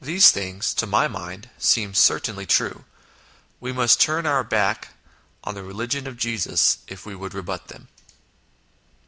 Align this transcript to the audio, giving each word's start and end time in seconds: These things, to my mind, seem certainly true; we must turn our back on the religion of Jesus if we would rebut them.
These 0.00 0.32
things, 0.32 0.74
to 0.74 0.88
my 0.88 1.06
mind, 1.06 1.50
seem 1.56 1.94
certainly 1.94 2.46
true; 2.46 2.84
we 3.60 3.70
must 3.70 4.00
turn 4.00 4.26
our 4.26 4.42
back 4.42 4.88
on 5.44 5.54
the 5.54 5.62
religion 5.62 6.08
of 6.08 6.16
Jesus 6.16 6.78
if 6.88 7.06
we 7.06 7.14
would 7.14 7.32
rebut 7.32 7.68
them. 7.68 7.86